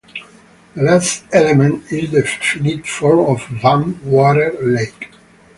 [0.75, 5.11] The last element is the finite form of "vann" 'water; lake'.